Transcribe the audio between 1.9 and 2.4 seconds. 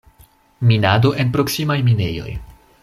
minejoj.